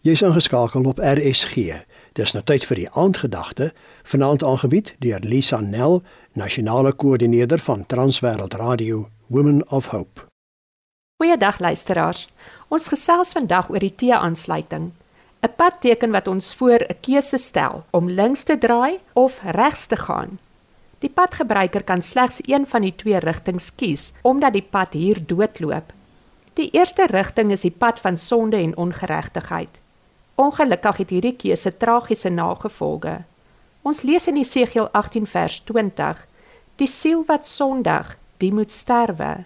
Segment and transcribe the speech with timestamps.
[0.00, 1.74] Jy's ingeskakel op RSG.
[2.16, 3.66] Dis nou tyd vir die aandgedagte,
[4.08, 5.98] vanaand aangebied deur Lisa Nel,
[6.32, 10.24] nasionale koördineerder van Transwêreld Radio Women of Hope.
[11.20, 12.30] Goeiedag luisteraars.
[12.72, 14.86] Ons gesels vandag oor die T-aansluiting.
[15.44, 19.96] 'n Padteken wat ons voor 'n keuse stel om links te draai of regs te
[19.96, 20.38] gaan.
[20.98, 25.92] Die padgebruiker kan slegs een van die twee rigtings kies omdat die pad hier doodloop.
[26.54, 29.79] Die eerste rigting is die pad van sonde en ongeregtigheid.
[30.40, 33.18] Ongelukkig het hierdie keuse tragiese nagevolge.
[33.84, 36.22] Ons lees in Jesegiel 18 vers 20:
[36.80, 39.44] Die siel wat sondig, die moet sterwe.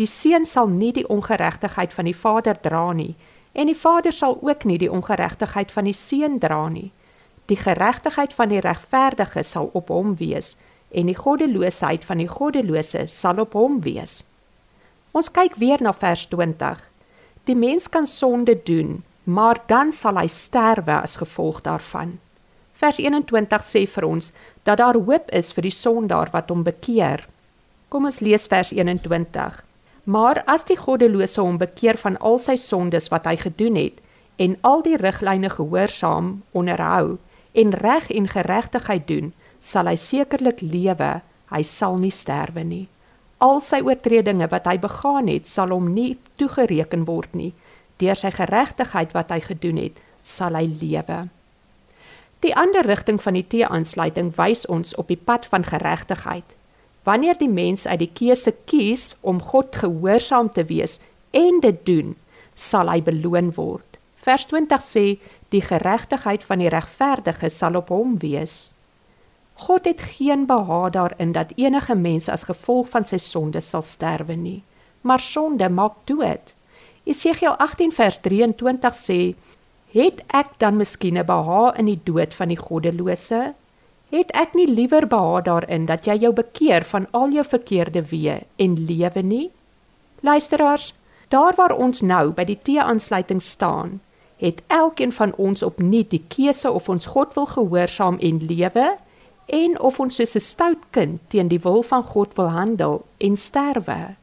[0.00, 3.12] Die seun sal nie die ongeregtigheid van die vader dra nie,
[3.52, 6.88] en die vader sal ook nie die ongeregtigheid van die seun dra nie.
[7.52, 10.56] Die geregtigheid van die regverdige sal op hom wees,
[10.88, 14.22] en die goddeloosheid van die goddelose sal op hom wees.
[15.12, 16.80] Ons kyk weer na vers 20.
[17.44, 22.18] Die mens kan sonde doen, maar dan sal hy sterwe as gevolg daarvan.
[22.72, 24.32] Vers 21 sê vir ons
[24.66, 27.26] dat daar hoop is vir die sondaar wat hom bekeer.
[27.88, 29.60] Kom ons lees vers 21.
[30.04, 34.00] Maar as die goddelose hom bekeer van al sy sondes wat hy gedoen het
[34.42, 37.18] en al die riglyne gehoorsaam onderhou
[37.52, 41.20] en reg en geregtigheid doen, sal hy sekerlik lewe,
[41.52, 42.86] hy sal nie sterwe nie.
[43.38, 47.52] Al sy oortredinge wat hy begaan het, sal hom nie toegereken word nie
[48.02, 51.22] deur sy geregtigheid wat hy gedoen het, sal hy lewe.
[52.42, 56.56] Die ander rigting van die T-aansluiting wys ons op die pad van geregtigheid.
[57.06, 60.98] Wanneer die mens uit die keuse kies om God gehoorsaam te wees
[61.30, 62.16] en dit doen,
[62.58, 63.86] sal hy beloon word.
[64.22, 65.06] Vers 20 sê
[65.54, 68.72] die geregtigheid van die regverdige sal op hom wees.
[69.66, 74.34] God het geen behaag daarin dat enige mens as gevolg van sy sonde sal sterwe
[74.38, 74.62] nie,
[75.02, 76.54] maar sonde maak dood.
[77.02, 79.34] Jesegiel 18 vers 23 sê:
[79.90, 83.54] "Het ek dan miskien 'n behaag in die dood van die goddelose?
[84.10, 88.42] Het ek nie liewer behaag daarin dat jy jou bekeer van al jou verkeerde weë
[88.56, 89.50] en lewe nie?"
[90.20, 90.94] Luisteraars,
[91.28, 94.00] daar waar ons nou by die T-aansluiting staan,
[94.36, 98.96] het elkeen van ons opnuut die keuse of ons God wil gehoorsaam en lewe
[99.46, 103.36] en of ons soos 'n stout kind teen die wil van God wil handel en
[103.36, 104.21] sterwe.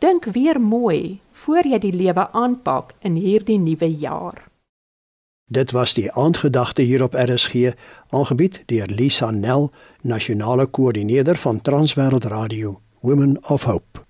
[0.00, 4.46] Dink weer mooi voor jy die lewe aanpak in hierdie nuwe jaar.
[5.52, 7.74] Dit was die aandgedagte hier op RSG,
[8.08, 9.68] aangebied deur Lisa Nel,
[10.00, 14.00] nasionale koördineerder van Transwêreld Radio, Women of Hope.